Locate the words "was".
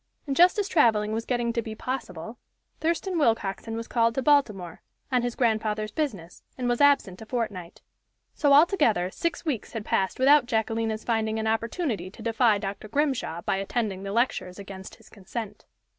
1.11-1.27, 3.75-3.87, 6.67-6.81